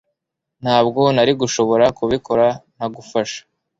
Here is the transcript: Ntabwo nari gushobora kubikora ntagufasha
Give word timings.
Ntabwo 0.61 1.01
nari 1.15 1.31
gushobora 1.41 1.85
kubikora 1.97 2.45
ntagufasha 2.75 3.41